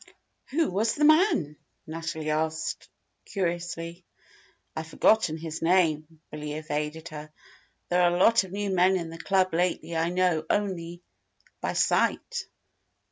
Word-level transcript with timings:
"Who 0.49 0.71
was 0.71 0.95
the 0.95 1.03
man?" 1.05 1.57
Natalie 1.85 2.31
asked, 2.31 2.89
curiously. 3.23 4.03
"I've 4.75 4.87
forgotten 4.87 5.37
his 5.37 5.61
name," 5.61 6.21
Billy 6.31 6.53
evaded 6.53 7.09
her. 7.09 7.31
"There 7.89 8.01
are 8.01 8.15
a 8.15 8.19
lot 8.19 8.43
of 8.43 8.51
new 8.51 8.71
men 8.71 8.95
in 8.97 9.11
the 9.11 9.19
club 9.19 9.53
lately 9.53 9.95
I 9.95 10.09
know 10.09 10.43
only 10.49 11.03
by 11.61 11.73
sight." 11.73 12.47